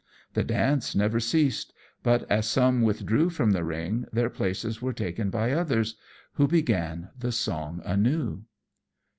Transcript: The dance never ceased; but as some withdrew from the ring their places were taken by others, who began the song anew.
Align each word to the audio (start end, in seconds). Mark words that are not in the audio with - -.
The 0.33 0.43
dance 0.43 0.95
never 0.95 1.19
ceased; 1.19 1.73
but 2.01 2.23
as 2.27 2.47
some 2.47 2.81
withdrew 2.81 3.29
from 3.29 3.51
the 3.51 3.63
ring 3.63 4.07
their 4.11 4.31
places 4.31 4.81
were 4.81 4.93
taken 4.93 5.29
by 5.29 5.51
others, 5.51 5.95
who 6.41 6.47
began 6.47 7.09
the 7.15 7.31
song 7.31 7.83
anew. 7.85 8.45